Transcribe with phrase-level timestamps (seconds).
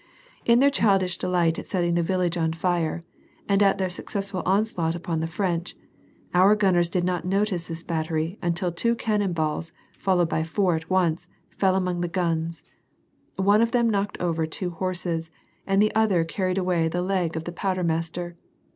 [0.45, 3.01] In their childish delight at setting the village on fire,
[3.47, 5.75] and at their successful onslaught upon the French,
[6.33, 10.89] our gunners did not notice this battery until two cannon balls, followed by four at
[10.89, 12.63] once, fell among the gims;
[13.35, 15.29] one of them knocked over two horses,
[15.67, 18.35] and the other carried away the leg of the i)owder mas cer.